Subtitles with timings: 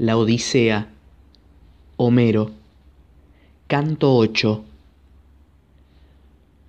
[0.00, 0.92] La Odisea.
[1.96, 2.52] Homero.
[3.66, 4.62] Canto 8.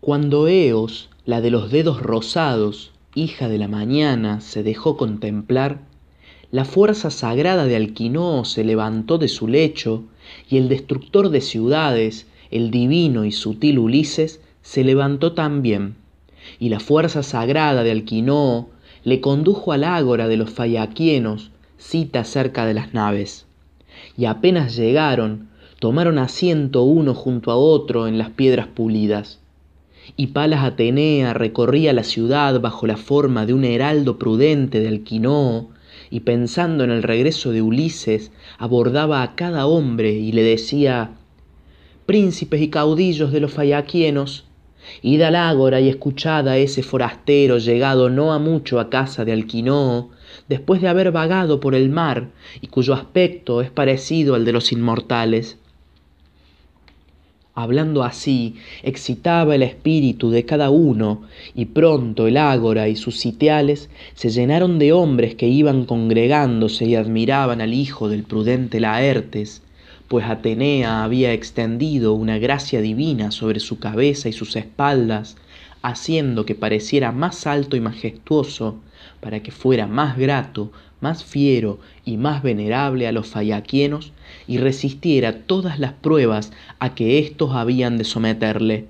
[0.01, 5.81] Cuando Eos, la de los dedos rosados, hija de la mañana, se dejó contemplar,
[6.49, 10.05] la fuerza sagrada de Alquinoo se levantó de su lecho,
[10.49, 15.93] y el destructor de ciudades, el divino y sutil Ulises, se levantó también,
[16.59, 18.69] y la fuerza sagrada de Alquinoo
[19.03, 23.47] le condujo al ágora de los fayaquienos, cita cerca de las naves.
[24.15, 29.39] Y apenas llegaron, tomaron asiento uno junto a otro en las piedras pulidas.
[30.15, 35.69] Y Palas Atenea recorría la ciudad bajo la forma de un heraldo prudente de Alquinoo,
[36.11, 41.11] y pensando en el regreso de Ulises, abordaba a cada hombre y le decía
[42.05, 44.45] Príncipes y caudillos de los fayaquienos,
[45.03, 49.33] id al ágora y escuchad a ese forastero llegado no ha mucho a casa de
[49.33, 50.09] Alquinoo,
[50.49, 54.71] después de haber vagado por el mar y cuyo aspecto es parecido al de los
[54.71, 55.57] inmortales.
[57.55, 63.89] Hablando así, excitaba el espíritu de cada uno, y pronto el ágora y sus sitiales
[64.13, 69.61] se llenaron de hombres que iban congregándose y admiraban al hijo del prudente Laertes,
[70.07, 75.35] pues Atenea había extendido una gracia divina sobre su cabeza y sus espaldas,
[75.81, 78.77] haciendo que pareciera más alto y majestuoso,
[79.19, 84.11] para que fuera más grato, más fiero y más venerable a los fayaquienos
[84.47, 88.85] y resistiera todas las pruebas a que éstos habían de someterle.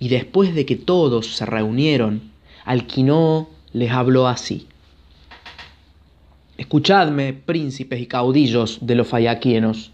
[0.00, 2.22] Y después de que todos se reunieron,
[2.64, 4.66] Alquinoo les habló así.
[6.56, 9.92] Escuchadme, príncipes y caudillos de los fayaquienos,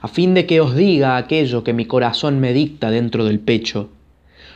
[0.00, 3.88] a fin de que os diga aquello que mi corazón me dicta dentro del pecho.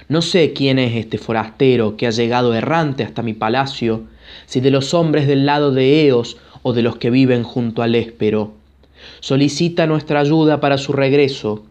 [0.09, 4.05] No sé quién es este forastero que ha llegado errante hasta mi palacio
[4.47, 7.95] si de los hombres del lado de Eos o de los que viven junto al
[7.95, 8.53] Éspero.
[9.21, 11.65] Solicita nuestra ayuda para su regreso.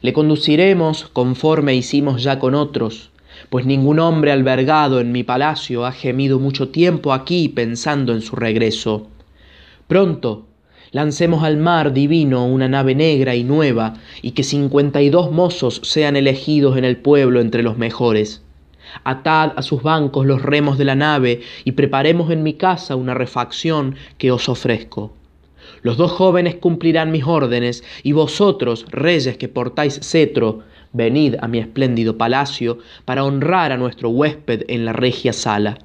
[0.00, 3.10] Le conduciremos conforme hicimos ya con otros,
[3.50, 8.36] pues ningún hombre albergado en mi palacio ha gemido mucho tiempo aquí pensando en su
[8.36, 9.08] regreso.
[9.86, 10.46] Pronto,
[10.90, 15.80] lancemos al mar divino una nave negra y nueva, y que cincuenta y dos mozos
[15.84, 18.42] sean elegidos en el pueblo entre los mejores
[19.04, 23.14] atad a sus bancos los remos de la nave y preparemos en mi casa una
[23.14, 25.12] refacción que os ofrezco.
[25.82, 30.60] Los dos jóvenes cumplirán mis órdenes, y vosotros, reyes que portáis cetro,
[30.92, 35.78] venid a mi espléndido palacio para honrar a nuestro huésped en la regia sala.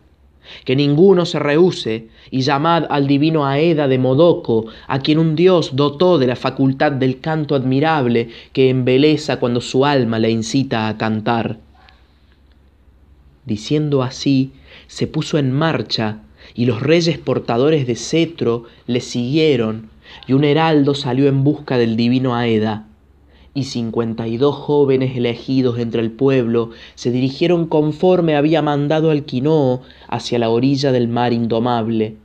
[0.66, 5.76] Que ninguno se rehúse, y llamad al divino Aeda de Modoco, a quien un dios
[5.76, 10.98] dotó de la facultad del canto admirable que embeleza cuando su alma le incita a
[10.98, 11.58] cantar.
[13.48, 14.52] Diciendo así,
[14.88, 16.20] se puso en marcha,
[16.54, 19.90] y los reyes portadores de cetro le siguieron,
[20.28, 22.88] y un heraldo salió en busca del divino Aeda.
[23.54, 29.82] Y cincuenta y dos jóvenes elegidos entre el pueblo se dirigieron conforme había mandado Alquinoo
[30.10, 32.18] hacia la orilla del mar indomable.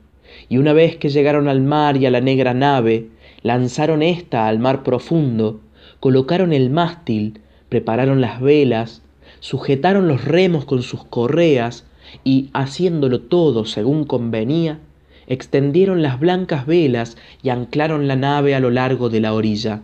[0.49, 3.07] Y una vez que llegaron al mar y a la negra nave,
[3.43, 5.61] lanzaron ésta al mar profundo,
[6.01, 9.03] colocaron el mástil, prepararon las velas,
[9.43, 11.83] sujetaron los remos con sus correas
[12.23, 14.79] y, haciéndolo todo según convenía,
[15.27, 19.81] extendieron las blancas velas y anclaron la nave a lo largo de la orilla.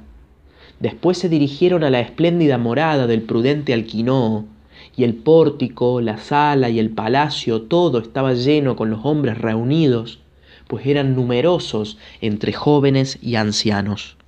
[0.80, 4.46] Después se dirigieron a la espléndida morada del prudente Alquinoo,
[4.96, 10.20] y el pórtico, la sala y el palacio todo estaba lleno con los hombres reunidos,
[10.68, 14.19] pues eran numerosos entre jóvenes y ancianos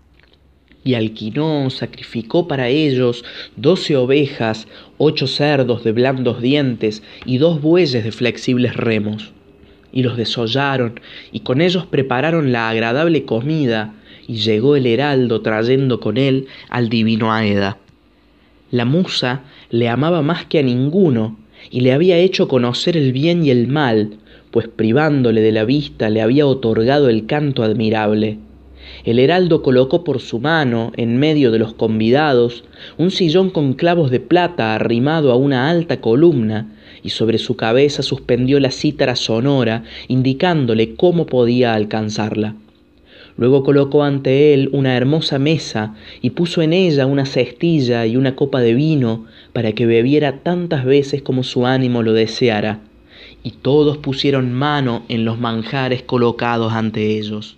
[0.83, 3.23] y Alquinón sacrificó para ellos
[3.55, 9.31] doce ovejas, ocho cerdos de blandos dientes y dos bueyes de flexibles remos.
[9.93, 10.99] Y los desollaron,
[11.31, 13.93] y con ellos prepararon la agradable comida,
[14.27, 17.77] y llegó el heraldo trayendo con él al divino Aeda.
[18.71, 21.37] La musa le amaba más que a ninguno,
[21.69, 24.17] y le había hecho conocer el bien y el mal,
[24.49, 28.39] pues privándole de la vista le había otorgado el canto admirable
[29.03, 32.63] el heraldo colocó por su mano, en medio de los convidados,
[32.97, 36.67] un sillón con clavos de plata arrimado a una alta columna,
[37.03, 42.55] y sobre su cabeza suspendió la cítara sonora, indicándole cómo podía alcanzarla.
[43.37, 48.35] Luego colocó ante él una hermosa mesa y puso en ella una cestilla y una
[48.35, 52.81] copa de vino para que bebiera tantas veces como su ánimo lo deseara.
[53.43, 57.57] Y todos pusieron mano en los manjares colocados ante ellos.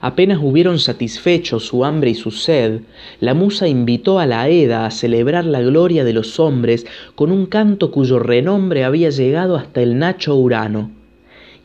[0.00, 2.80] Apenas hubieron satisfecho su hambre y su sed,
[3.18, 7.46] la musa invitó a la Eda a celebrar la gloria de los hombres con un
[7.46, 10.90] canto cuyo renombre había llegado hasta el Nacho Urano.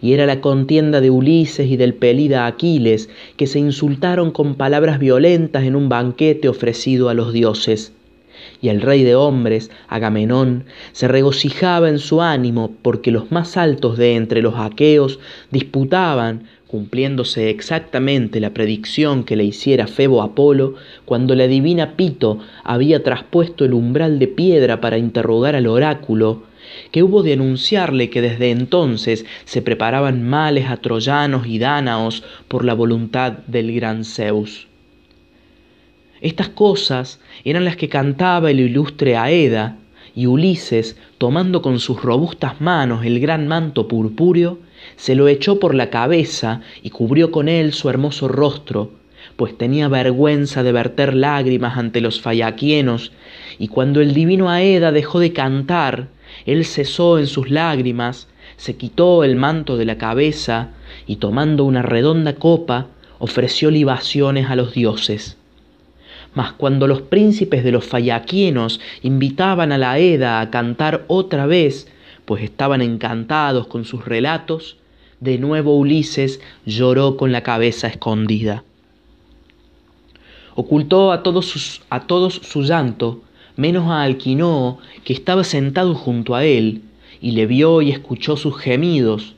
[0.02, 4.98] y era la contienda de Ulises y del pelida Aquiles, que se insultaron con palabras
[4.98, 7.94] violentas en un banquete ofrecido a los dioses.
[8.62, 10.64] Y el rey de hombres, Agamenón,
[10.94, 15.20] se regocijaba en su ánimo porque los más altos de entre los aqueos
[15.52, 23.04] disputaban, cumpliéndose exactamente la predicción que le hiciera Febo Apolo, cuando la divina Pito había
[23.04, 26.44] traspuesto el umbral de piedra para interrogar al oráculo,
[26.92, 32.64] que hubo de anunciarle que desde entonces se preparaban males a troyanos y dánaos por
[32.64, 34.68] la voluntad del gran Zeus.
[36.22, 39.76] Estas cosas eran las que cantaba el ilustre Aeda,
[40.16, 44.60] y Ulises, tomando con sus robustas manos el gran manto purpúreo,
[44.96, 48.92] se lo echó por la cabeza y cubrió con él su hermoso rostro,
[49.36, 53.12] pues tenía vergüenza de verter lágrimas ante los fayaquienos,
[53.58, 56.08] y cuando el divino Aeda dejó de cantar,
[56.46, 60.70] él cesó en sus lágrimas, se quitó el manto de la cabeza
[61.08, 62.88] y tomando una redonda copa
[63.20, 65.38] ofreció libaciones a los dioses.
[66.34, 71.88] Mas cuando los príncipes de los fayaquienos invitaban a la Aeda a cantar otra vez,
[72.26, 74.78] pues estaban encantados con sus relatos,
[75.20, 78.64] de nuevo Ulises lloró con la cabeza escondida.
[80.56, 83.22] Ocultó a todos, a todos su llanto
[83.56, 86.82] menos a Alquinoo, que estaba sentado junto a él,
[87.22, 89.36] y le vio y escuchó sus gemidos,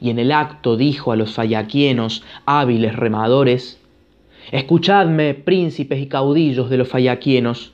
[0.00, 3.78] y en el acto dijo a los fayaquienos, hábiles remadores,
[4.52, 7.72] Escuchadme, príncipes y caudillos de los fayaquienos,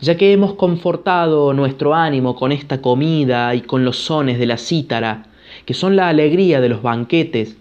[0.00, 4.58] ya que hemos confortado nuestro ánimo con esta comida y con los sones de la
[4.58, 5.26] cítara,
[5.64, 7.56] que son la alegría de los banquetes,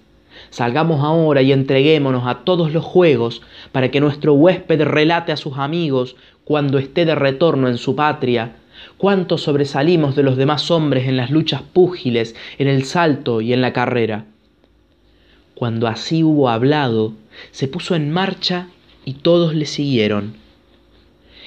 [0.50, 3.42] Salgamos ahora y entreguémonos a todos los juegos
[3.72, 8.56] para que nuestro huésped relate a sus amigos cuando esté de retorno en su patria,
[8.98, 13.62] cuánto sobresalimos de los demás hombres en las luchas púgiles, en el salto y en
[13.62, 14.26] la carrera.
[15.56, 17.14] Cuando así hubo hablado,
[17.52, 18.68] se puso en marcha
[19.06, 20.43] y todos le siguieron.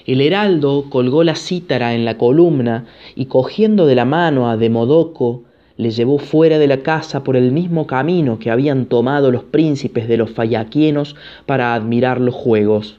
[0.06, 2.86] El heraldo colgó la cítara en la columna
[3.16, 5.42] y cogiendo de la mano a Demodoco,
[5.76, 10.06] le llevó fuera de la casa por el mismo camino que habían tomado los príncipes
[10.06, 12.98] de los fayaquienos para admirar los juegos.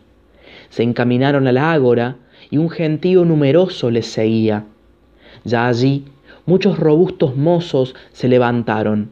[0.70, 2.18] Se encaminaron a la ágora
[2.52, 4.66] y un gentío numeroso les seguía.
[5.46, 6.04] Ya allí
[6.46, 9.12] muchos robustos mozos se levantaron.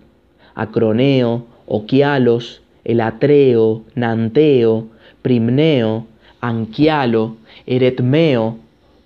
[0.53, 4.87] Acroneo, Oquialos, Elatreo, Nanteo,
[5.21, 6.07] Primneo,
[6.41, 7.37] Anquialo,
[7.67, 8.57] Eretmeo,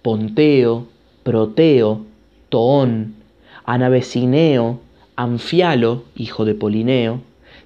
[0.01, 0.87] Ponteo,
[1.23, 2.05] Proteo,
[2.49, 3.15] Toón,
[3.65, 4.79] Anabecineo,
[5.15, 7.21] Anfialo, hijo de Polineo,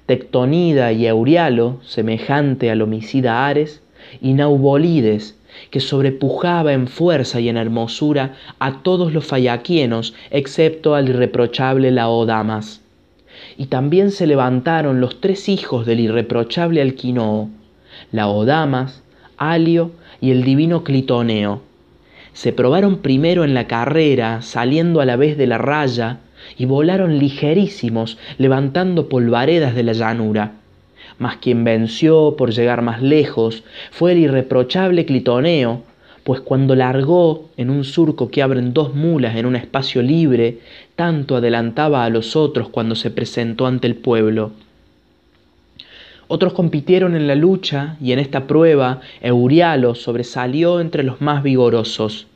[0.05, 3.81] Tectonida y Eurialo, semejante al homicida Ares,
[4.21, 5.37] y Naubolides,
[5.69, 12.81] que sobrepujaba en fuerza y en hermosura a todos los fayaquienos, excepto al irreprochable Laodamas.
[13.57, 17.49] Y también se levantaron los tres hijos del irreprochable Alquinoo,
[18.11, 19.03] Laodamas,
[19.51, 19.91] Alio
[20.21, 21.61] y el divino Clitoneo.
[22.33, 26.19] Se probaron primero en la carrera, saliendo a la vez de la raya,
[26.57, 30.53] y volaron ligerísimos, levantando polvaredas de la llanura
[31.17, 35.83] mas quien venció por llegar más lejos fue el irreprochable Clitoneo,
[36.23, 40.59] pues cuando largó en un surco que abren dos mulas en un espacio libre,
[40.95, 44.51] tanto adelantaba a los otros cuando se presentó ante el pueblo.
[46.27, 52.27] Otros compitieron en la lucha y en esta prueba Eurialo sobresalió entre los más vigorosos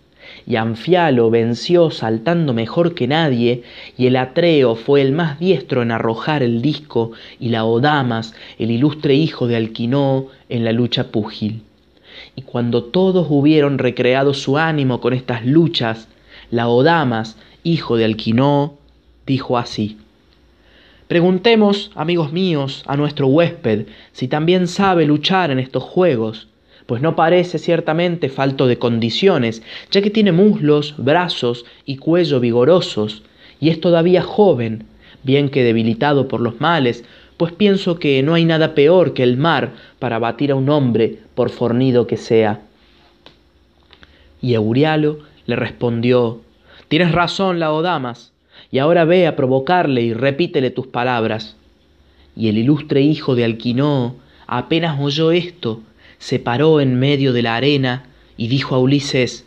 [0.46, 3.64] y Anfialo venció saltando mejor que nadie,
[3.98, 9.16] y el Atreo fue el más diestro en arrojar el disco, y Laodamas, el ilustre
[9.16, 11.64] hijo de Alquinoo, en la lucha púgil.
[12.36, 16.08] Y cuando todos hubieron recreado su ánimo con estas luchas,
[16.50, 18.78] Laodamas, hijo de Alquinoo,
[19.26, 19.98] dijo así.
[21.08, 26.48] Preguntemos, amigos míos, a nuestro huésped si también sabe luchar en estos juegos
[26.88, 29.62] pues no parece ciertamente falto de condiciones,
[29.92, 33.24] ya que tiene muslos, brazos y cuello vigorosos,
[33.60, 34.86] y es todavía joven,
[35.22, 37.04] bien que debilitado por los males,
[37.36, 41.20] pues pienso que no hay nada peor que el mar para batir a un hombre,
[41.36, 42.62] por fornido que sea.
[44.42, 46.42] Y Eurialo le respondió,
[46.88, 48.32] Tienes razón, Laodamas,
[48.72, 51.56] y ahora ve a provocarle y repítele tus palabras.
[52.36, 55.82] Y el ilustre hijo de Alquinoo apenas oyó esto,
[56.18, 58.06] se paró en medio de la arena
[58.38, 59.46] y dijo a Ulises,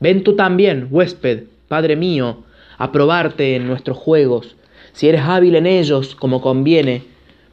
[0.00, 2.44] Ven tú también, huésped, padre mío,
[2.78, 4.56] a probarte en nuestros juegos,
[4.92, 7.02] si eres hábil en ellos como conviene,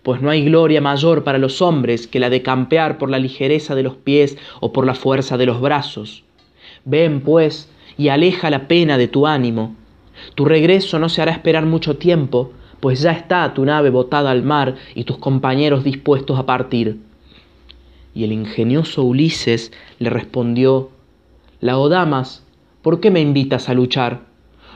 [0.02, 3.76] pues no hay gloria mayor para los hombres que la de campear por la ligereza
[3.76, 6.24] de los pies o por la fuerza de los brazos.
[6.86, 9.76] Ven, pues, y aleja la pena de tu ánimo.
[10.36, 14.44] Tu regreso no se hará esperar mucho tiempo, pues ya está tu nave botada al
[14.44, 17.00] mar y tus compañeros dispuestos a partir.
[18.16, 20.90] Y el ingenioso Ulises le respondió,
[21.62, 22.46] Laodamas,
[22.82, 24.22] ¿por qué me invitas a luchar?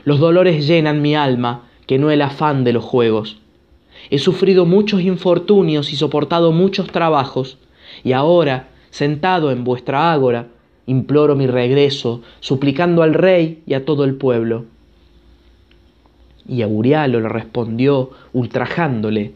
[0.04, 3.38] Los dolores llenan mi alma, que no el afán de los juegos.
[4.10, 7.58] He sufrido muchos infortunios y soportado muchos trabajos,
[8.04, 10.48] y ahora, sentado en vuestra ágora,
[10.86, 14.64] imploro mi regreso, suplicando al rey y a todo el pueblo.
[16.48, 19.32] Y Aurialo le respondió, ultrajándole,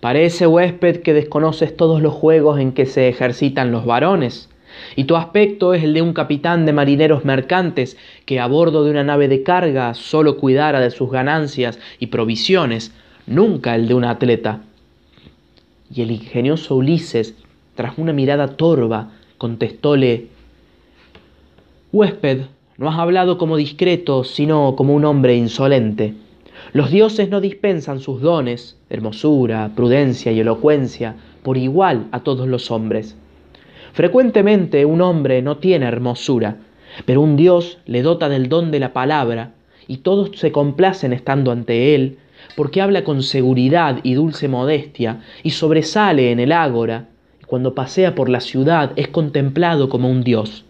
[0.00, 4.48] Parece, huésped, que desconoces todos los juegos en que se ejercitan los varones,
[4.96, 8.90] y tu aspecto es el de un capitán de marineros mercantes que a bordo de
[8.90, 12.94] una nave de carga solo cuidara de sus ganancias y provisiones,
[13.26, 14.62] nunca el de un atleta.
[15.94, 17.34] Y el ingenioso Ulises,
[17.74, 20.28] tras una mirada torva, contestóle,
[21.92, 22.42] Huésped,
[22.78, 26.14] no has hablado como discreto, sino como un hombre insolente.
[26.72, 32.70] Los dioses no dispensan sus dones, hermosura, prudencia y elocuencia, por igual a todos los
[32.70, 33.16] hombres.
[33.92, 36.58] Frecuentemente un hombre no tiene hermosura,
[37.06, 39.54] pero un dios le dota del don de la palabra,
[39.88, 42.18] y todos se complacen estando ante él,
[42.56, 47.08] porque habla con seguridad y dulce modestia, y sobresale en el ágora,
[47.42, 50.64] y cuando pasea por la ciudad es contemplado como un dios.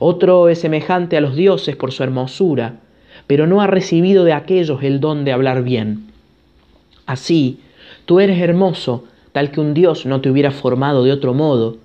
[0.00, 2.80] Otro es semejante a los dioses por su hermosura,
[3.30, 6.08] pero no ha recibido de aquellos el don de hablar bien.
[7.06, 7.60] Así,
[8.04, 11.76] tú eres hermoso, tal que un dios no te hubiera formado de otro modo,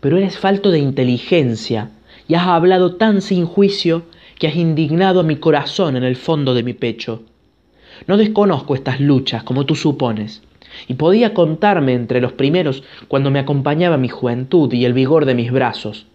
[0.00, 1.90] pero eres falto de inteligencia
[2.26, 4.04] y has hablado tan sin juicio
[4.38, 7.20] que has indignado a mi corazón en el fondo de mi pecho.
[8.06, 10.40] No desconozco estas luchas como tú supones,
[10.88, 15.34] y podía contarme entre los primeros cuando me acompañaba mi juventud y el vigor de
[15.34, 16.06] mis brazos.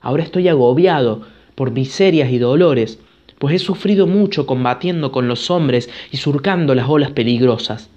[0.00, 1.22] Ahora estoy agobiado
[1.54, 2.98] por miserias y dolores,
[3.38, 7.88] pues he sufrido mucho combatiendo con los hombres y surcando las olas peligrosas.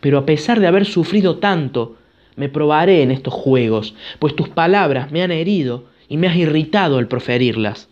[0.00, 1.96] Pero a pesar de haber sufrido tanto,
[2.36, 6.98] me probaré en estos juegos, pues tus palabras me han herido y me has irritado
[6.98, 7.88] al proferirlas.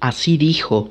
[0.00, 0.90] Así dijo,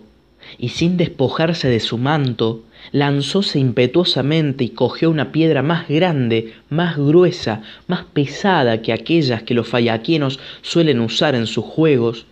[0.58, 6.98] y sin despojarse de su manto, lanzóse impetuosamente y cogió una piedra más grande, más
[6.98, 12.26] gruesa, más pesada que aquellas que los fallaquienos suelen usar en sus juegos,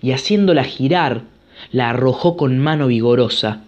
[0.00, 1.22] y haciéndola girar,
[1.70, 3.64] la arrojó con mano vigorosa.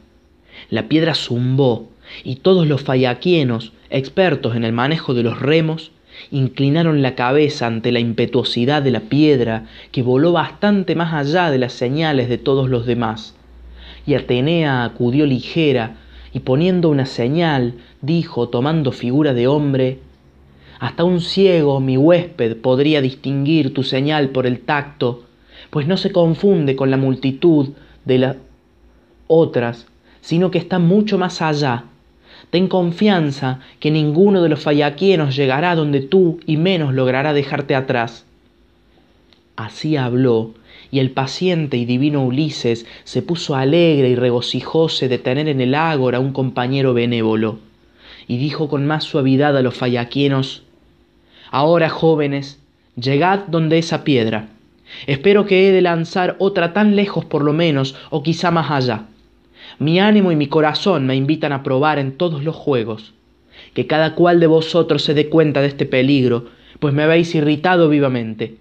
[0.71, 1.91] La piedra zumbó,
[2.23, 5.93] y todos los fallaquienos, expertos en el manejo de los remos,
[6.31, 11.59] inclinaron la cabeza ante la impetuosidad de la piedra que voló bastante más allá de
[11.59, 13.35] las señales de todos los demás.
[14.07, 15.97] Y Atenea acudió ligera
[16.33, 19.99] y poniendo una señal, dijo, tomando figura de hombre,
[20.81, 25.25] hasta un ciego, mi huésped, podría distinguir tu señal por el tacto,
[25.71, 27.71] pues no se confunde con la multitud
[28.05, 28.37] de las
[29.27, 29.87] otras,
[30.21, 31.85] sino que está mucho más allá.
[32.51, 38.25] Ten confianza que ninguno de los fallaquienos llegará donde tú y menos logrará dejarte atrás.
[39.57, 40.55] Así habló,
[40.91, 45.75] y el paciente y divino Ulises se puso alegre y regocijóse de tener en el
[45.75, 47.59] ágora un compañero benévolo,
[48.29, 50.63] y dijo con más suavidad a los fallaquienos,
[51.51, 52.59] Ahora, jóvenes,
[52.97, 54.49] llegad donde esa piedra.
[55.07, 59.07] Espero que he de lanzar otra tan lejos por lo menos, o quizá más allá.
[59.79, 63.13] Mi ánimo y mi corazón me invitan a probar en todos los juegos.
[63.73, 66.47] Que cada cual de vosotros se dé cuenta de este peligro,
[66.79, 68.57] pues me habéis irritado vivamente.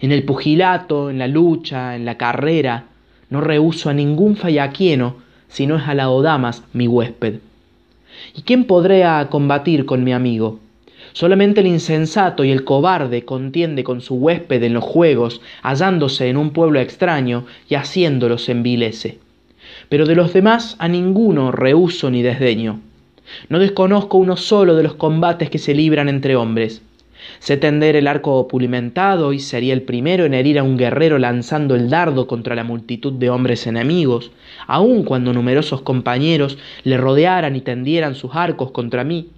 [0.00, 2.86] En el pugilato, en la lucha, en la carrera,
[3.30, 5.16] no rehuso a ningún fallaquieno,
[5.48, 7.36] si no es a la Odamas, mi huésped.
[8.34, 10.60] ¿Y quién podría combatir con mi amigo?
[11.14, 16.36] Solamente el insensato y el cobarde contiende con su huésped en los juegos, hallándose en
[16.36, 19.18] un pueblo extraño y haciéndolos envilece.
[19.88, 22.80] Pero de los demás a ninguno rehuso ni desdeño.
[23.48, 26.82] No desconozco uno solo de los combates que se libran entre hombres.
[27.38, 31.76] Sé tender el arco pulimentado y sería el primero en herir a un guerrero lanzando
[31.76, 34.32] el dardo contra la multitud de hombres enemigos,
[34.66, 39.28] aun cuando numerosos compañeros le rodearan y tendieran sus arcos contra mí.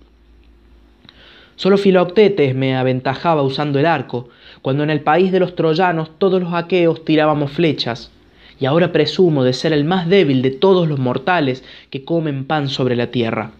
[1.56, 4.28] Solo Filoctetes me aventajaba usando el arco,
[4.62, 8.10] cuando en el país de los troyanos todos los aqueos tirábamos flechas,
[8.60, 12.68] y ahora presumo de ser el más débil de todos los mortales que comen pan
[12.68, 13.52] sobre la tierra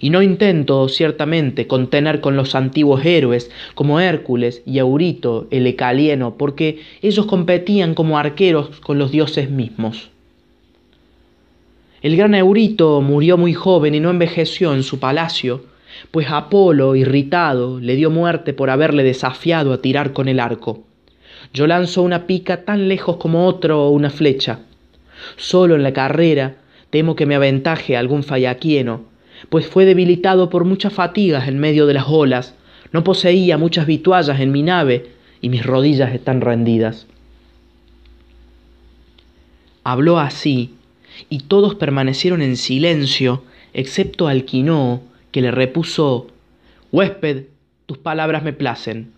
[0.00, 6.34] y no intento ciertamente contener con los antiguos héroes como Hércules y Eurito el Ecalieno,
[6.36, 10.10] porque ellos competían como arqueros con los dioses mismos.
[12.00, 15.64] El gran Eurito murió muy joven y no envejeció en su palacio,
[16.10, 20.84] pues Apolo, irritado, le dio muerte por haberle desafiado a tirar con el arco.
[21.52, 24.60] Yo lanzo una pica tan lejos como otro una flecha.
[25.36, 26.56] Solo en la carrera
[26.90, 29.02] temo que me aventaje algún fallaquieno,
[29.48, 32.54] pues fue debilitado por muchas fatigas en medio de las olas,
[32.92, 37.06] no poseía muchas vituallas en mi nave, y mis rodillas están rendidas.
[39.84, 40.74] Habló así,
[41.28, 46.28] y todos permanecieron en silencio, excepto Alquinoo, que le repuso
[46.90, 47.44] Huésped,
[47.86, 49.12] tus palabras me placen.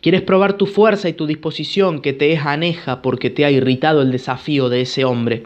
[0.00, 4.02] Quieres probar tu fuerza y tu disposición que te es aneja porque te ha irritado
[4.02, 5.44] el desafío de ese hombre.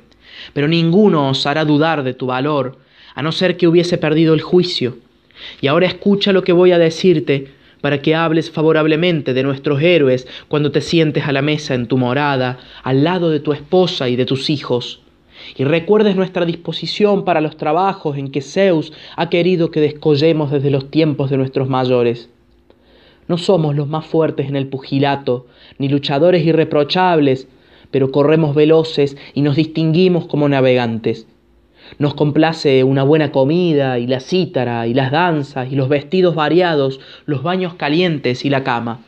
[0.52, 2.78] Pero ninguno osará dudar de tu valor,
[3.14, 4.98] a no ser que hubiese perdido el juicio.
[5.60, 10.26] Y ahora escucha lo que voy a decirte, para que hables favorablemente de nuestros héroes
[10.48, 14.16] cuando te sientes a la mesa en tu morada, al lado de tu esposa y
[14.16, 15.03] de tus hijos.
[15.56, 20.70] Y recuerdes nuestra disposición para los trabajos en que Zeus ha querido que descollemos desde
[20.70, 22.30] los tiempos de nuestros mayores.
[23.28, 25.46] No somos los más fuertes en el pugilato,
[25.78, 27.48] ni luchadores irreprochables,
[27.90, 31.26] pero corremos veloces y nos distinguimos como navegantes.
[31.98, 37.00] Nos complace una buena comida y la cítara y las danzas y los vestidos variados,
[37.26, 39.00] los baños calientes y la cama.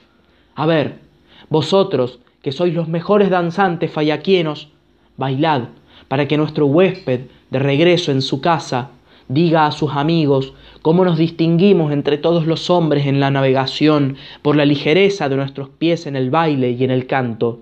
[0.54, 1.00] A ver,
[1.48, 4.68] vosotros, que sois los mejores danzantes fayaquienos,
[5.16, 5.62] bailad
[6.08, 8.90] para que nuestro huésped, de regreso en su casa,
[9.28, 14.56] diga a sus amigos cómo nos distinguimos entre todos los hombres en la navegación por
[14.56, 17.60] la ligereza de nuestros pies en el baile y en el canto,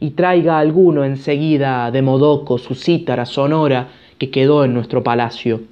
[0.00, 3.88] y traiga alguno enseguida de Modoco su cítara sonora
[4.18, 5.62] que quedó en nuestro palacio.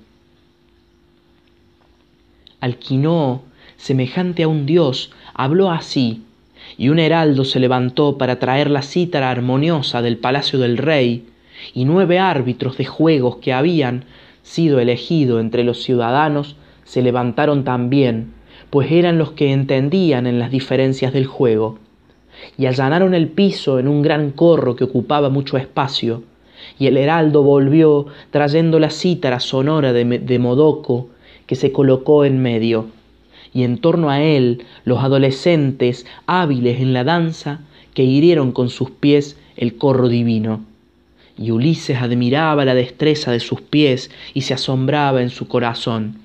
[2.60, 3.42] Alquinó,
[3.76, 6.22] semejante a un dios, habló así,
[6.76, 11.26] y un heraldo se levantó para traer la cítara armoniosa del palacio del rey,
[11.74, 14.04] y nueve árbitros de juegos que habían
[14.42, 18.32] sido elegidos entre los ciudadanos se levantaron también,
[18.70, 21.78] pues eran los que entendían en las diferencias del juego,
[22.56, 26.22] y allanaron el piso en un gran corro que ocupaba mucho espacio,
[26.78, 31.08] y el heraldo volvió trayendo la cítara sonora de, de Modoco,
[31.46, 32.86] que se colocó en medio,
[33.52, 37.60] y en torno a él los adolescentes hábiles en la danza
[37.94, 40.69] que hirieron con sus pies el corro divino.
[41.40, 46.18] Y Ulises admiraba la destreza de sus pies y se asombraba en su corazón.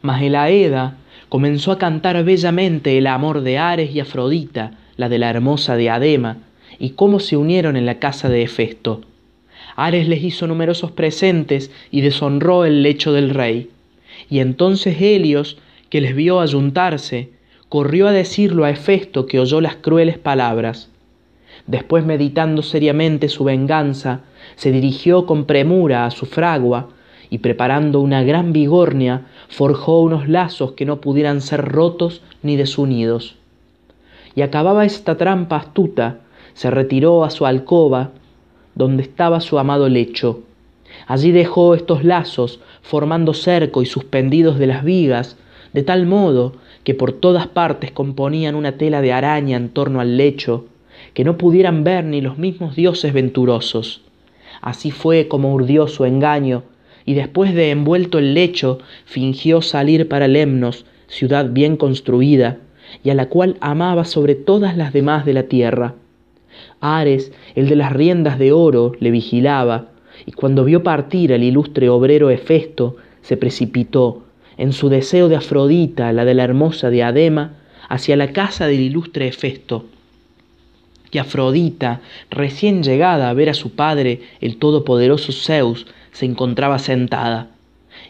[0.00, 0.96] Mas el Aeda
[1.28, 6.38] comenzó a cantar bellamente el amor de Ares y Afrodita, la de la hermosa diadema,
[6.78, 9.02] y cómo se unieron en la casa de Hefesto.
[9.76, 13.68] Ares les hizo numerosos presentes y deshonró el lecho del rey.
[14.30, 15.58] Y entonces Helios,
[15.90, 17.28] que les vio ayuntarse,
[17.68, 20.88] corrió a decirlo a Hefesto que oyó las crueles palabras.
[21.66, 24.20] Después, meditando seriamente su venganza,
[24.54, 26.88] se dirigió con premura a su fragua
[27.28, 33.36] y preparando una gran vigornia, forjó unos lazos que no pudieran ser rotos ni desunidos.
[34.34, 36.20] Y acababa esta trampa astuta
[36.56, 38.12] se retiró a su alcoba,
[38.74, 40.40] donde estaba su amado lecho.
[41.06, 45.36] Allí dejó estos lazos, formando cerco y suspendidos de las vigas,
[45.74, 50.16] de tal modo que por todas partes componían una tela de araña en torno al
[50.16, 50.64] lecho,
[51.16, 54.02] que no pudieran ver ni los mismos dioses venturosos.
[54.60, 56.64] Así fue como urdió su engaño,
[57.06, 62.58] y después de envuelto el lecho, fingió salir para Lemnos, ciudad bien construida,
[63.02, 65.94] y a la cual amaba sobre todas las demás de la tierra.
[66.82, 69.86] Ares, el de las riendas de oro, le vigilaba,
[70.26, 74.24] y cuando vio partir al ilustre obrero Hefesto, se precipitó,
[74.58, 77.54] en su deseo de Afrodita, la de la hermosa diadema,
[77.88, 79.86] hacia la casa del ilustre Hefesto.
[81.10, 87.48] Y Afrodita, recién llegada a ver a su padre, el todopoderoso Zeus, se encontraba sentada.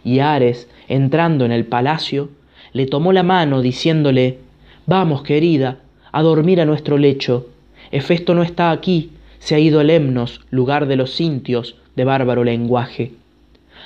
[0.04, 2.30] Y Ares, entrando en el palacio,
[2.72, 4.38] le tomó la mano diciéndole,
[4.86, 5.78] Vamos, querida,
[6.12, 7.48] a dormir a nuestro lecho,
[7.90, 12.44] Hefesto no está aquí, se ha ido a Lemnos, lugar de los sintios, de bárbaro
[12.44, 13.12] lenguaje.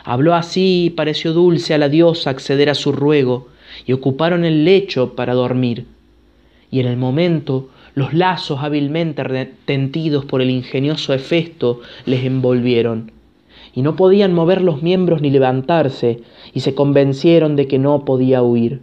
[0.04, 3.48] Habló así y pareció dulce a la diosa acceder a su ruego,
[3.86, 5.86] y ocuparon el lecho para dormir.
[6.70, 9.22] Y en el momento los lazos hábilmente
[9.64, 13.12] tendidos por el ingenioso Hefesto les envolvieron,
[13.74, 16.20] y no podían mover los miembros ni levantarse,
[16.52, 18.80] y se convencieron de que no podía huir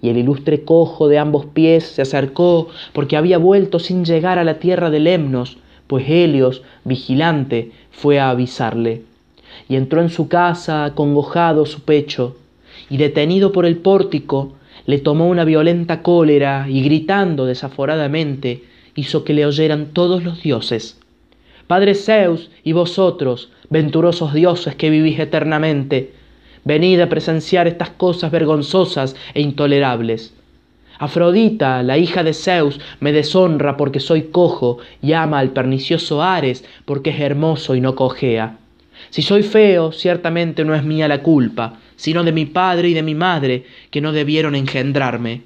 [0.00, 4.44] y el ilustre cojo de ambos pies se acercó porque había vuelto sin llegar a
[4.44, 9.02] la tierra de Lemnos, pues Helios, vigilante, fue a avisarle.
[9.68, 12.36] Y entró en su casa acongojado su pecho,
[12.90, 14.52] y detenido por el pórtico,
[14.88, 20.98] le tomó una violenta cólera y gritando desaforadamente hizo que le oyeran todos los dioses.
[21.66, 26.14] Padre Zeus y vosotros, venturosos dioses que vivís eternamente,
[26.64, 30.34] Venid a presenciar estas cosas vergonzosas e intolerables.
[30.98, 36.64] Afrodita, la hija de Zeus, me deshonra porque soy cojo y ama al pernicioso Ares
[36.86, 38.56] porque es hermoso y no cojea.
[39.10, 43.02] Si soy feo, ciertamente no es mía la culpa, sino de mi padre y de
[43.02, 45.42] mi madre, que no debieron engendrarme.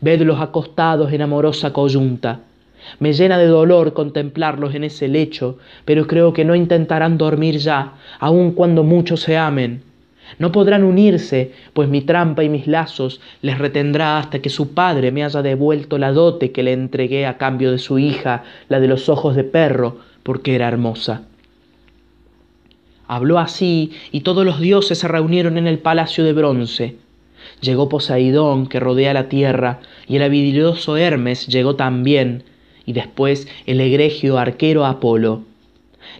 [0.00, 2.40] Vedlos acostados en amorosa coyunta.
[2.98, 7.94] Me llena de dolor contemplarlos en ese lecho, pero creo que no intentarán dormir ya,
[8.18, 9.82] aun cuando muchos se amen.
[10.38, 15.12] No podrán unirse, pues mi trampa y mis lazos les retendrá hasta que su padre
[15.12, 18.88] me haya devuelto la dote que le entregué a cambio de su hija, la de
[18.88, 21.22] los ojos de perro, porque era hermosa.
[23.08, 26.96] Habló así, y todos los dioses se reunieron en el palacio de bronce.
[27.60, 32.42] Llegó Poseidón, que rodea la tierra, y el habilidoso Hermes llegó también,
[32.84, 35.42] y después el egregio arquero Apolo.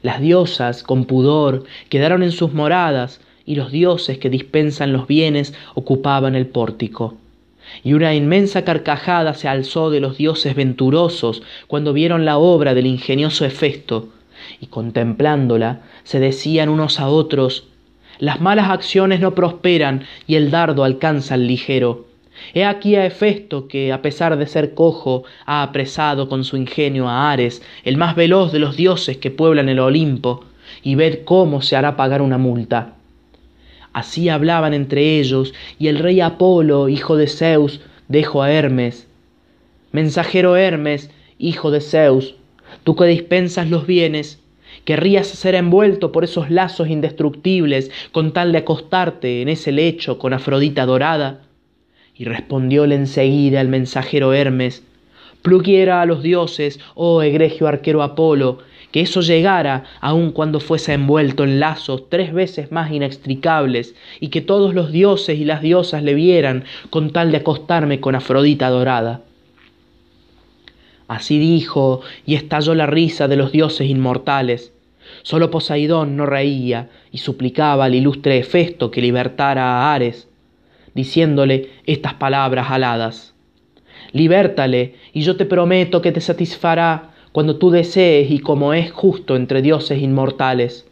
[0.02, 5.54] Las diosas, con pudor, quedaron en sus moradas, y los dioses que dispensan los bienes
[5.74, 7.14] ocupaban el pórtico.
[7.82, 12.86] Y una inmensa carcajada se alzó de los dioses venturosos cuando vieron la obra del
[12.86, 14.08] ingenioso Hefesto,
[14.60, 17.68] y contemplándola se decían unos a otros,
[18.18, 22.06] las malas acciones no prosperan y el dardo alcanza al ligero.
[22.54, 27.08] He aquí a Hefesto que, a pesar de ser cojo, ha apresado con su ingenio
[27.08, 30.44] a Ares, el más veloz de los dioses que pueblan el Olimpo,
[30.82, 32.94] y ved cómo se hará pagar una multa.
[33.92, 39.08] Así hablaban entre ellos, y el rey Apolo, hijo de Zeus, dijo a Hermes,
[39.92, 42.34] Mensajero Hermes, hijo de Zeus,
[42.86, 44.40] tú que dispensas los bienes,
[44.84, 50.32] querrías ser envuelto por esos lazos indestructibles con tal de acostarte en ese lecho con
[50.32, 51.42] Afrodita dorada.
[52.14, 54.84] Y respondióle enseguida el mensajero Hermes,
[55.42, 58.58] pluguiera a los dioses, oh egregio arquero Apolo,
[58.92, 64.42] que eso llegara aun cuando fuese envuelto en lazos tres veces más inextricables, y que
[64.42, 69.25] todos los dioses y las diosas le vieran con tal de acostarme con Afrodita dorada.
[71.08, 74.72] Así dijo, y estalló la risa de los dioses inmortales.
[75.22, 80.28] Solo Poseidón no reía y suplicaba al ilustre Hefesto que libertara a Ares,
[80.94, 83.34] diciéndole estas palabras aladas.
[84.12, 89.36] Libértale, y yo te prometo que te satisfará cuando tú desees y como es justo
[89.36, 90.86] entre dioses inmortales.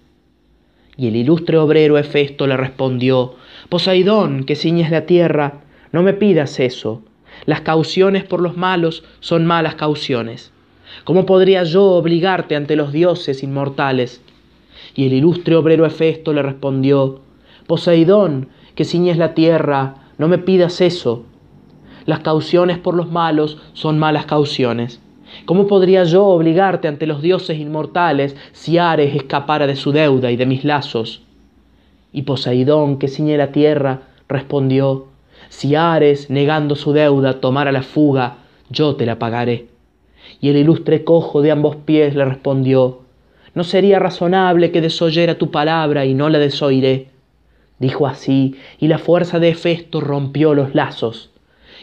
[0.97, 3.35] Y el ilustre obrero Hefesto le respondió,
[3.69, 7.03] Poseidón, que ciñes la tierra, no me pidas eso.
[7.47, 10.53] Las cauciones por los malos son malas cauciones.
[11.05, 14.23] ¿Cómo podría yo obligarte ante los dioses inmortales?
[14.95, 17.21] Y el ilustre obrero Hefesto le respondió,
[17.67, 21.25] Poseidón, que ciñes la tierra, no me pidas eso.
[22.07, 25.01] Las cauciones por los malos son malas cauciones.
[25.47, 30.37] ¿Cómo podría yo obligarte ante los dioses inmortales si Ares escapara de su deuda y
[30.37, 31.23] de mis lazos?
[32.13, 35.09] Y Poseidón, que ciñe la tierra, respondió,
[35.55, 38.39] si Ares, negando su deuda, tomara la fuga,
[38.71, 39.69] yo te la pagaré.
[40.41, 43.03] Y el ilustre cojo de ambos pies le respondió,
[43.55, 47.11] ¿no sería razonable que desoyera tu palabra y no la desoiré?
[47.79, 51.31] Dijo así, y la fuerza de Hefesto rompió los lazos,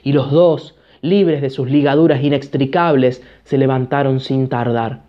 [0.04, 5.04] y los dos, libres de sus ligaduras inextricables, se levantaron sin tardar.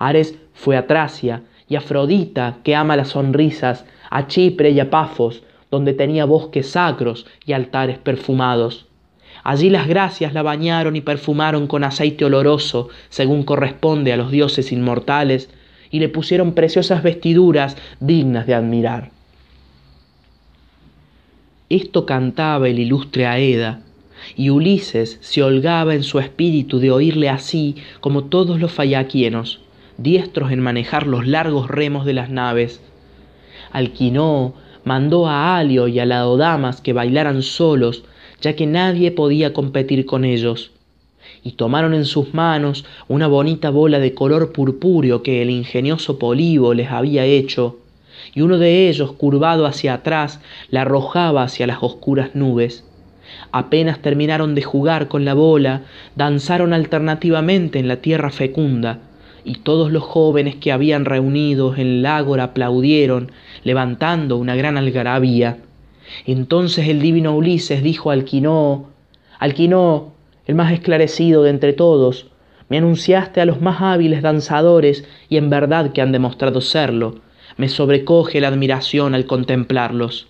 [0.00, 5.44] Ares fue a Tracia, y Afrodita, que ama las sonrisas, a Chipre y a Pafos,
[5.74, 8.86] donde tenía bosques sacros y altares perfumados.
[9.42, 14.72] Allí las gracias la bañaron y perfumaron con aceite oloroso, según corresponde a los dioses
[14.72, 15.50] inmortales,
[15.90, 19.10] y le pusieron preciosas vestiduras dignas de admirar.
[21.68, 23.80] Esto cantaba el ilustre Aeda,
[24.36, 29.60] y Ulises se holgaba en su espíritu de oírle así como todos los fayaquienos,
[29.98, 32.80] diestros en manejar los largos remos de las naves.
[33.72, 38.04] Alquinó mandó a Alio y a Laodamas que bailaran solos,
[38.40, 40.70] ya que nadie podía competir con ellos,
[41.42, 46.74] y tomaron en sus manos una bonita bola de color purpúreo que el ingenioso Polibo
[46.74, 47.78] les había hecho,
[48.34, 52.84] y uno de ellos, curvado hacia atrás, la arrojaba hacia las oscuras nubes.
[53.52, 55.82] Apenas terminaron de jugar con la bola,
[56.16, 59.00] danzaron alternativamente en la tierra fecunda,
[59.44, 63.30] y todos los jóvenes que habían reunidos en el ágora aplaudieron,
[63.62, 65.58] levantando una gran algarabía.
[66.26, 68.90] Entonces el divino Ulises dijo al Quinó,
[69.38, 70.14] Alquinó,
[70.46, 72.26] el más esclarecido de entre todos,
[72.68, 77.20] me anunciaste a los más hábiles danzadores y en verdad que han demostrado serlo.
[77.56, 80.28] Me sobrecoge la admiración al contemplarlos.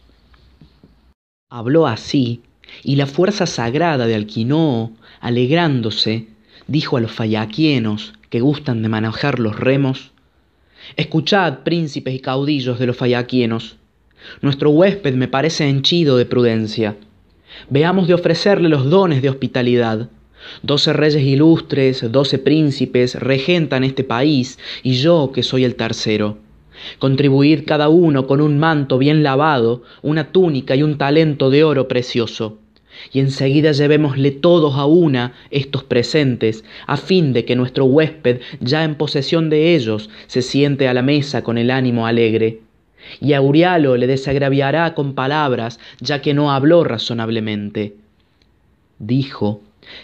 [1.49, 2.43] Habló así,
[2.83, 6.29] y la fuerza sagrada de Alquinoo, alegrándose,
[6.67, 10.13] dijo a los fayaquienos que gustan de manejar los remos,
[10.97, 13.79] Escuchad, príncipes y caudillos de los fayaquienos,
[14.41, 16.97] nuestro huésped me parece henchido de prudencia.
[17.71, 20.09] Veamos de ofrecerle los dones de hospitalidad.
[20.63, 26.39] Doce reyes ilustres, doce príncipes regentan este país, y yo que soy el tercero.
[26.99, 31.89] Contribuid cada uno con un manto bien lavado, una túnica y un talento de oro
[31.89, 32.59] precioso.
[33.13, 38.85] Y enseguida llevémosle todos a una estos presentes, a fin de que nuestro huésped, ya
[38.85, 42.61] en posesión de ellos, se siente a la mesa con el ánimo alegre.
[43.21, 47.95] Y Aurialo le desagraviará con palabras, ya que no habló razonablemente.
[48.99, 49.61] Dijo,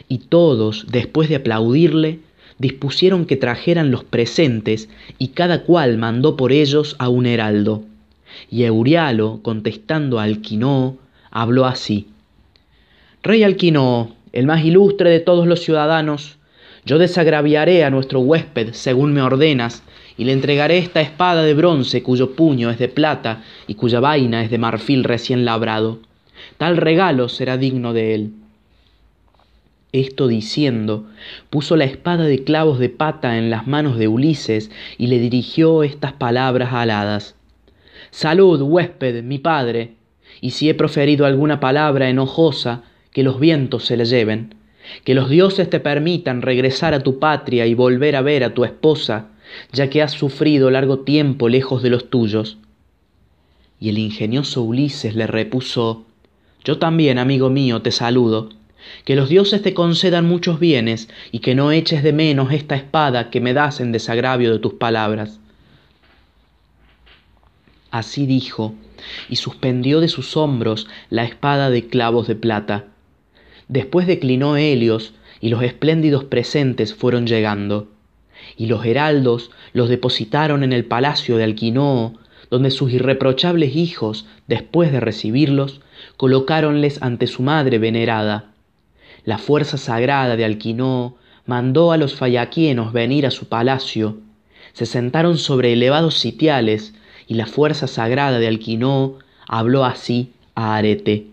[0.09, 2.21] y todos, después de aplaudirle,
[2.59, 7.85] dispusieron que trajeran los presentes y cada cual mandó por ellos a un heraldo.
[8.51, 10.99] Y Eurialo, contestando a Alquinoo,
[11.31, 12.09] habló así.
[13.23, 16.39] Rey Alquinoo, el más ilustre de todos los ciudadanos,
[16.87, 19.83] yo desagraviaré a nuestro huésped según me ordenas,
[20.17, 24.43] y le entregaré esta espada de bronce cuyo puño es de plata y cuya vaina
[24.43, 25.99] es de marfil recién labrado.
[26.57, 28.33] Tal regalo será digno de él.
[29.93, 31.07] Esto diciendo,
[31.51, 35.83] puso la espada de clavos de pata en las manos de Ulises y le dirigió
[35.83, 37.35] estas palabras aladas.
[38.11, 39.93] Salud, huésped, mi padre,
[40.41, 44.55] y si he proferido alguna palabra enojosa, que los vientos se le lleven,
[45.05, 48.65] que los dioses te permitan regresar a tu patria y volver a ver a tu
[48.65, 49.29] esposa,
[49.73, 52.59] ya que has sufrido largo tiempo lejos de los tuyos.
[53.81, 56.05] Y el ingenioso Ulises le repuso,
[56.65, 58.51] Yo también, amigo mío, te saludo
[59.05, 63.31] que los dioses te concedan muchos bienes y que no eches de menos esta espada
[63.31, 65.39] que me das en desagravio de tus palabras.
[67.91, 68.75] Así dijo,
[69.29, 72.85] y suspendió de sus hombros la espada de clavos de plata.
[73.71, 77.89] Después declinó Helios, y los espléndidos presentes fueron llegando.
[78.59, 82.19] Y los heraldos los depositaron en el palacio de Alquinoo,
[82.51, 85.81] donde sus irreprochables hijos, después de recibirlos,
[86.19, 88.51] colocáronles ante su madre venerada
[89.25, 94.19] la fuerza sagrada de Alquinoo mandó a los fayaquienos venir a su palacio.
[94.73, 96.95] Se sentaron sobre elevados sitiales
[97.27, 101.30] y la fuerza sagrada de Alquinoo habló así a Arete.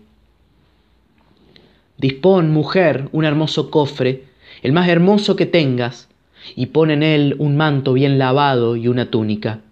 [1.98, 4.22] Dispón, mujer, un hermoso cofre,
[4.62, 6.08] el más hermoso que tengas,
[6.54, 9.62] y pon en él un manto bien lavado y una túnica.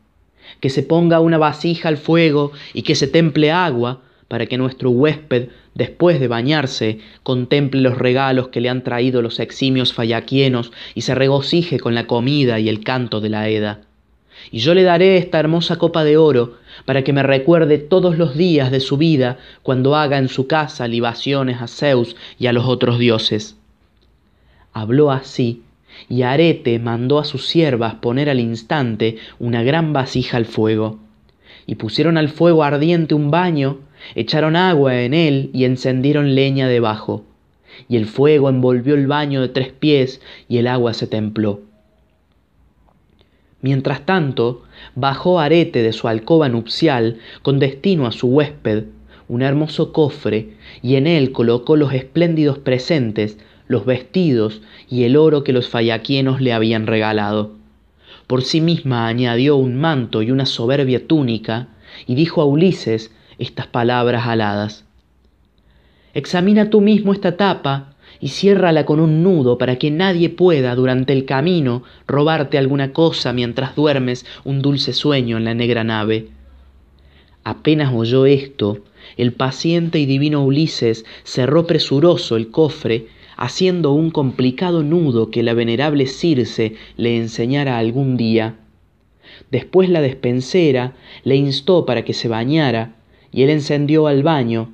[0.58, 4.90] Que se ponga una vasija al fuego y que se temple agua, para que nuestro
[4.90, 11.02] huésped, después de bañarse, contemple los regalos que le han traído los eximios fayaquienos y
[11.02, 13.82] se regocije con la comida y el canto de la eda.
[14.50, 18.36] Y yo le daré esta hermosa copa de oro para que me recuerde todos los
[18.36, 22.66] días de su vida cuando haga en su casa libaciones a Zeus y a los
[22.66, 23.56] otros dioses.
[24.72, 25.62] Habló así,
[26.08, 30.98] y Arete mandó a sus siervas poner al instante una gran vasija al fuego.
[31.66, 33.78] Y pusieron al fuego ardiente un baño
[34.14, 37.24] Echaron agua en él y encendieron leña debajo.
[37.88, 41.60] Y el fuego envolvió el baño de tres pies y el agua se templó.
[43.66, 44.62] Mientras tanto,
[44.94, 48.84] bajó Arete de su alcoba nupcial con destino a su huésped,
[49.26, 50.50] un hermoso cofre,
[50.82, 56.40] y en él colocó los espléndidos presentes, los vestidos y el oro que los fayaquienos
[56.40, 57.56] le habían regalado.
[58.28, 61.66] Por sí misma añadió un manto y una soberbia túnica,
[62.06, 64.84] y dijo a Ulises estas palabras aladas.
[66.14, 71.12] Examina tú mismo esta tapa y ciérrala con un nudo para que nadie pueda durante
[71.12, 76.28] el camino robarte alguna cosa mientras duermes un dulce sueño en la negra nave.
[77.44, 78.78] Apenas oyó esto,
[79.16, 85.54] el paciente y divino Ulises cerró presuroso el cofre, haciendo un complicado nudo que la
[85.54, 88.56] venerable Circe le enseñara algún día.
[89.50, 92.96] Después la despensera le instó para que se bañara,
[93.30, 94.72] y él encendió al baño,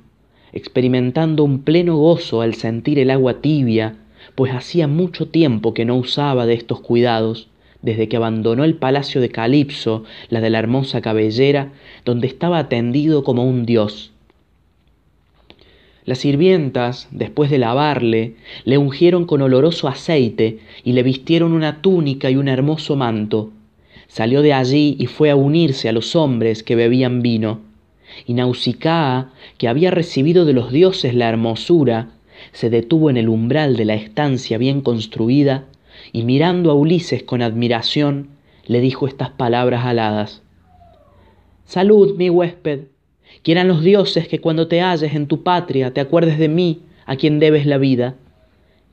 [0.53, 3.95] experimentando un pleno gozo al sentir el agua tibia,
[4.35, 7.49] pues hacía mucho tiempo que no usaba de estos cuidados,
[7.81, 11.73] desde que abandonó el palacio de Calipso, la de la hermosa cabellera,
[12.05, 14.11] donde estaba atendido como un dios.
[16.05, 18.35] Las sirvientas, después de lavarle,
[18.65, 23.51] le ungieron con oloroso aceite y le vistieron una túnica y un hermoso manto.
[24.07, 27.72] Salió de allí y fue a unirse a los hombres que bebían vino
[28.25, 32.09] y Nausicaa, que había recibido de los dioses la hermosura,
[32.51, 35.65] se detuvo en el umbral de la estancia bien construida
[36.11, 38.29] y mirando a Ulises con admiración,
[38.65, 40.41] le dijo estas palabras aladas.
[41.65, 42.87] Salud, mi huésped.
[43.41, 47.15] Quieran los dioses que cuando te halles en tu patria te acuerdes de mí, a
[47.15, 48.15] quien debes la vida.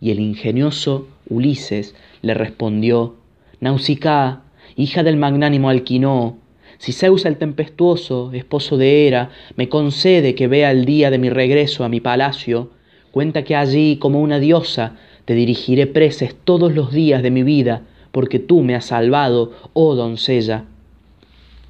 [0.01, 3.17] Y el ingenioso Ulises le respondió,
[3.61, 4.43] Nausicaa,
[4.77, 6.39] hija del magnánimo Alquinoo,
[6.81, 11.29] si Zeus el tempestuoso, esposo de Hera, me concede que vea el día de mi
[11.29, 12.71] regreso a mi palacio,
[13.11, 17.83] cuenta que allí, como una diosa, te dirigiré preces todos los días de mi vida,
[18.13, 20.65] porque tú me has salvado, oh doncella.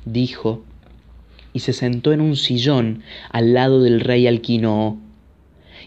[0.04, 0.62] dijo,
[1.52, 4.96] y se sentó en un sillón al lado del rey Alquinoo.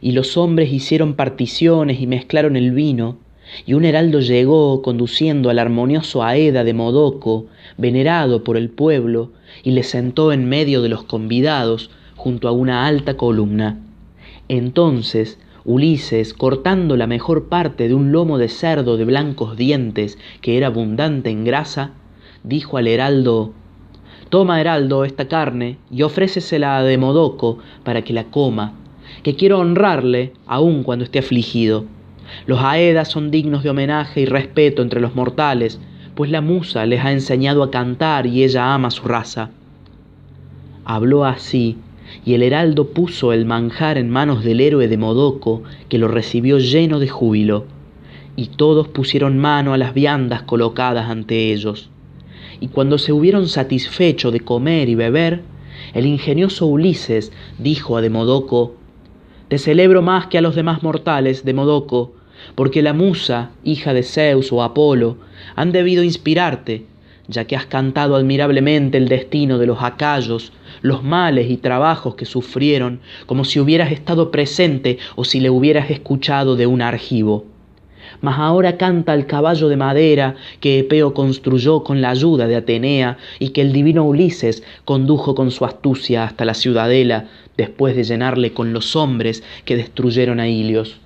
[0.02, 3.20] Y los hombres hicieron particiones y mezclaron el vino,
[3.66, 9.32] y un heraldo llegó conduciendo al armonioso Aeda de Modoco, venerado por el pueblo,
[9.64, 13.80] y le sentó en medio de los convidados junto a una alta columna.
[14.48, 20.58] Entonces Ulises, cortando la mejor parte de un lomo de cerdo de blancos dientes que
[20.58, 21.92] era abundante en grasa,
[22.44, 23.54] dijo al heraldo
[24.28, 28.74] Toma, heraldo, esta carne y ofrécesela a Demodoco para que la coma,
[29.22, 31.86] que quiero honrarle aun cuando esté afligido.
[32.46, 35.80] Los Aedas son dignos de homenaje y respeto entre los mortales,
[36.16, 39.50] pues la musa les ha enseñado a cantar y ella ama su raza.
[40.86, 41.78] Habló así,
[42.26, 46.60] y el heraldo puso el manjar en manos del héroe de Modoco, que lo recibió
[46.60, 47.66] lleno de júbilo,
[48.36, 51.90] y todos pusieron mano a las viandas colocadas ante ellos
[52.64, 55.42] y cuando se hubieron satisfecho de comer y beber,
[55.94, 58.76] el ingenioso Ulises dijo a Demodoco,
[59.50, 62.14] Te celebro más que a los demás mortales, Demodoco,
[62.56, 65.18] porque la musa, hija de Zeus o Apolo,
[65.56, 66.86] han debido inspirarte,
[67.28, 70.52] ya que has cantado admirablemente el destino de los acayos,
[70.82, 75.90] los males y trabajos que sufrieron, como si hubieras estado presente o si le hubieras
[75.90, 77.46] escuchado de un argivo
[78.22, 83.18] mas ahora canta el caballo de madera que Epeo construyó con la ayuda de Atenea
[83.40, 87.28] y que el divino Ulises condujo con su astucia hasta la ciudadela
[87.58, 91.00] después de llenarle con los hombres que destruyeron a Ilios.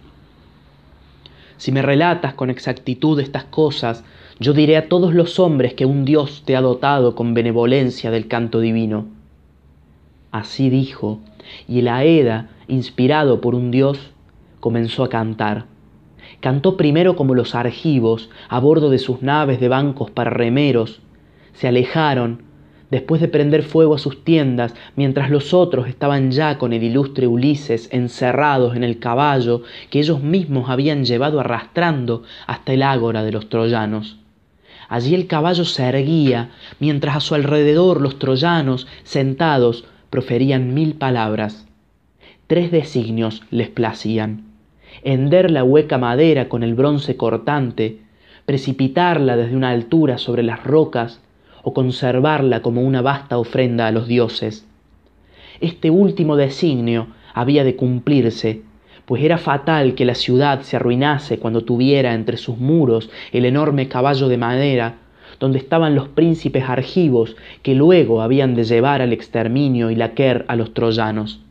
[1.58, 4.04] Si me relatas con exactitud estas cosas,
[4.40, 8.28] yo diré a todos los hombres que un Dios te ha dotado con benevolencia del
[8.28, 9.06] canto divino.
[10.32, 11.20] Así dijo,
[11.68, 14.12] y el Aeda, inspirado por un Dios,
[14.60, 15.66] comenzó a cantar
[16.40, 21.02] Cantó primero como los argivos, a bordo de sus naves de bancos para remeros.
[21.54, 22.44] Se alejaron,
[22.92, 27.28] después de prender fuego a sus tiendas, mientras los otros estaban ya con el ilustre
[27.28, 33.32] Ulises encerrados en el caballo que ellos mismos habían llevado arrastrando hasta el ágora de
[33.32, 34.18] los troyanos.
[34.90, 41.68] Allí el caballo se erguía, mientras a su alrededor los troyanos, sentados, proferían mil palabras.
[42.48, 44.48] Tres designios les placían
[45.04, 48.00] hender la hueca madera con el bronce cortante,
[48.46, 51.22] precipitarla desde una altura sobre las rocas
[51.68, 54.66] o conservarla como una vasta ofrenda a los dioses.
[55.60, 58.62] Este último designio había de cumplirse,
[59.06, 63.90] pues era fatal que la ciudad se arruinase cuando tuviera entre sus muros el enorme
[63.90, 65.00] caballo de madera
[65.42, 70.46] donde estaban los príncipes argivos que luego habían de llevar al exterminio y la quer
[70.48, 71.42] a los troyanos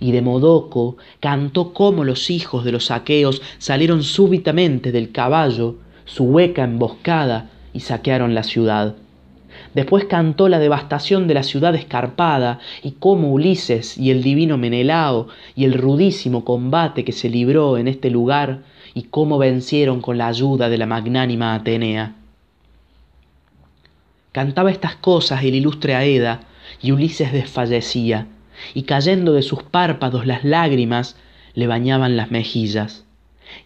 [0.00, 6.64] y Demodoco cantó cómo los hijos de los aqueos salieron súbitamente del caballo, su hueca
[6.64, 8.94] emboscada, y saquearon la ciudad.
[9.74, 15.26] Después cantó la devastación de la ciudad escarpada y cómo Ulises y el divino Menelao
[15.56, 18.60] y el rudísimo combate que se libró en este lugar
[18.94, 22.14] y cómo vencieron con la ayuda de la magnánima Atenea.
[24.30, 26.42] Cantaba estas cosas el ilustre Aeda
[26.80, 28.28] y Ulises desfallecía
[28.74, 31.16] y cayendo de sus párpados las lágrimas
[31.54, 33.03] le bañaban las mejillas.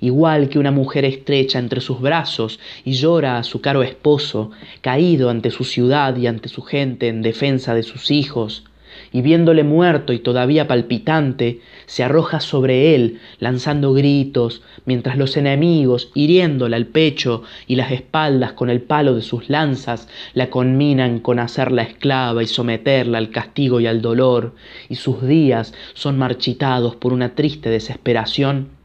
[0.01, 5.31] Igual que una mujer estrecha entre sus brazos y llora a su caro esposo, caído
[5.31, 8.65] ante su ciudad y ante su gente en defensa de sus hijos,
[9.13, 16.11] y viéndole muerto y todavía palpitante, se arroja sobre él, lanzando gritos, mientras los enemigos,
[16.15, 21.39] hiriéndole al pecho y las espaldas con el palo de sus lanzas, la conminan con
[21.39, 24.55] hacerla esclava y someterla al castigo y al dolor,
[24.89, 28.78] y sus días son marchitados por una triste desesperación.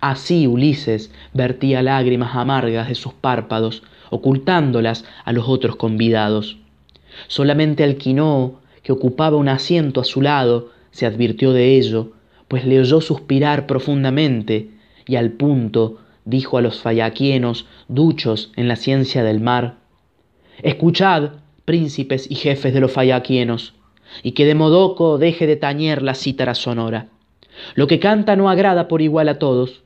[0.00, 6.58] Así Ulises vertía lágrimas amargas de sus párpados, ocultándolas a los otros convidados.
[7.28, 12.12] Solamente Alquinoo, que ocupaba un asiento a su lado, se advirtió de ello,
[12.48, 14.70] pues le oyó suspirar profundamente,
[15.06, 19.76] y al punto dijo a los fayaquienos, duchos en la ciencia del mar,
[20.62, 21.30] Escuchad,
[21.64, 23.74] príncipes y jefes de los fayaquienos,
[24.22, 27.08] y que de Modoco deje de tañer la cítara sonora.
[27.74, 29.82] Lo que canta no agrada por igual a todos.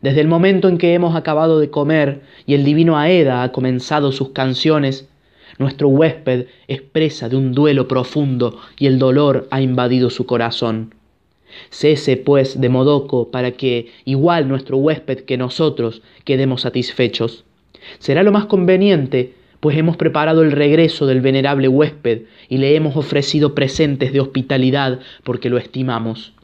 [0.00, 4.12] Desde el momento en que hemos acabado de comer y el divino Aeda ha comenzado
[4.12, 5.08] sus canciones,
[5.58, 10.94] nuestro huésped expresa de un duelo profundo y el dolor ha invadido su corazón.
[11.70, 17.44] Cese, pues, de Modoco, para que, igual nuestro huésped que nosotros, quedemos satisfechos.
[17.98, 22.96] Será lo más conveniente, pues hemos preparado el regreso del venerable huésped y le hemos
[22.96, 26.35] ofrecido presentes de hospitalidad porque lo estimamos.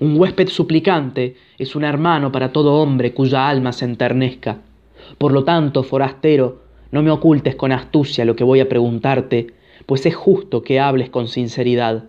[0.00, 4.62] Un huésped suplicante es un hermano para todo hombre cuya alma se enternezca.
[5.18, 9.48] Por lo tanto, forastero, No me ocultes con astucia lo que voy a preguntarte,
[9.84, 12.04] pues es justo que hables con sinceridad.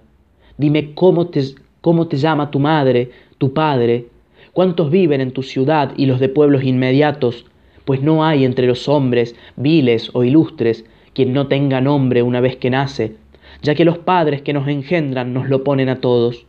[0.57, 1.43] Dime cómo te,
[1.81, 4.07] cómo te llama tu madre, tu padre,
[4.53, 7.45] cuántos viven en tu ciudad y los de pueblos inmediatos,
[7.83, 12.55] pues no hay entre los hombres, viles o ilustres, quien no tenga nombre una vez
[12.55, 13.17] que nace,
[13.61, 16.47] ya que los padres que nos engendran nos lo ponen a todos.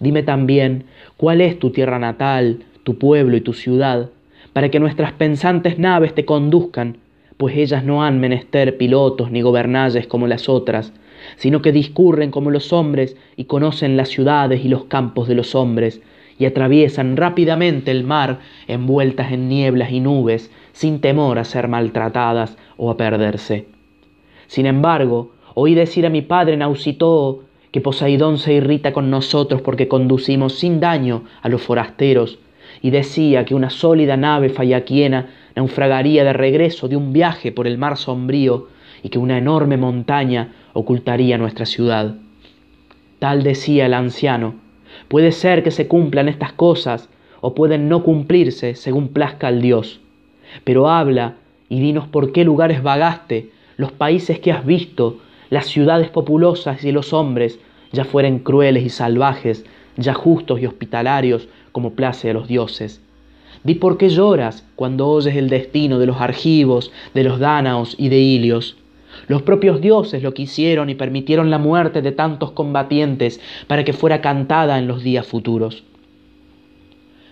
[0.00, 0.84] Dime también
[1.16, 4.10] cuál es tu tierra natal, tu pueblo y tu ciudad,
[4.52, 6.98] para que nuestras pensantes naves te conduzcan,
[7.36, 10.92] pues ellas no han menester pilotos ni gobernalles como las otras,
[11.36, 15.54] sino que discurren como los hombres y conocen las ciudades y los campos de los
[15.54, 16.00] hombres,
[16.38, 22.56] y atraviesan rápidamente el mar envueltas en nieblas y nubes, sin temor a ser maltratadas
[22.76, 23.66] o a perderse.
[24.46, 29.88] Sin embargo, oí decir a mi padre Nausitoo que Poseidón se irrita con nosotros porque
[29.88, 32.38] conducimos sin daño a los forasteros,
[32.80, 37.78] y decía que una sólida nave fallaquiena naufragaría de regreso de un viaje por el
[37.78, 38.68] mar sombrío
[39.02, 42.14] y que una enorme montaña ocultaría nuestra ciudad.
[43.18, 44.54] Tal decía el anciano.
[45.08, 47.08] Puede ser que se cumplan estas cosas
[47.40, 50.00] o pueden no cumplirse según plazca al Dios.
[50.64, 51.34] Pero habla
[51.68, 55.18] y dinos por qué lugares vagaste, los países que has visto,
[55.50, 57.58] las ciudades populosas y los hombres,
[57.92, 59.64] ya fueren crueles y salvajes,
[59.96, 63.00] ya justos y hospitalarios, como place a los dioses.
[63.64, 68.08] Di por qué lloras cuando oyes el destino de los argivos, de los dánaos y
[68.08, 68.76] de ilios.
[69.26, 74.20] Los propios dioses lo quisieron y permitieron la muerte de tantos combatientes para que fuera
[74.20, 75.82] cantada en los días futuros.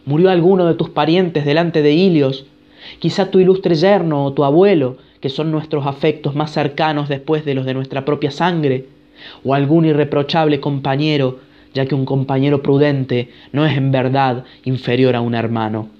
[0.04, 2.46] ¿Murió alguno de tus parientes delante de Ilios?
[3.00, 7.54] Quizá tu ilustre yerno o tu abuelo, que son nuestros afectos más cercanos después de
[7.54, 8.84] los de nuestra propia sangre,
[9.42, 11.40] o algún irreprochable compañero,
[11.74, 15.95] ya que un compañero prudente no es en verdad inferior a un hermano.